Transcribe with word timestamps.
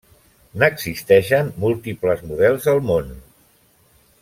N'existeixen 0.61 1.51
múltiples 1.65 2.25
models 2.31 2.67
al 2.75 2.83
món. 2.89 3.15